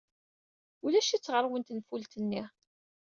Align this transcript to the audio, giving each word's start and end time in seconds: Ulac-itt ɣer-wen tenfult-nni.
Ulac-itt 0.85 1.31
ɣer-wen 1.33 1.63
tenfult-nni. 1.67 2.43